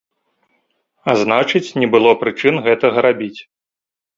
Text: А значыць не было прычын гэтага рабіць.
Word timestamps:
А 1.13 1.13
значыць 1.23 1.75
не 1.81 1.87
было 1.97 2.11
прычын 2.25 2.55
гэтага 2.69 3.05
рабіць. 3.09 3.37